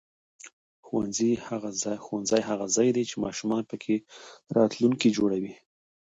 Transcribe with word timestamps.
ښوونځی 0.85 2.39
هغه 2.51 2.65
ځای 2.75 2.89
دی 2.95 3.03
چې 3.09 3.15
ماشومان 3.25 3.63
پکې 3.69 3.95
راتلونکی 4.57 5.09
جوړوي 5.17 5.53